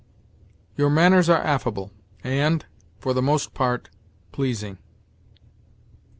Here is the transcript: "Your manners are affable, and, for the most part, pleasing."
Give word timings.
"Your 0.77 0.89
manners 0.89 1.29
are 1.29 1.37
affable, 1.43 1.91
and, 2.23 2.65
for 2.97 3.13
the 3.13 3.21
most 3.21 3.53
part, 3.53 3.91
pleasing." 4.31 4.79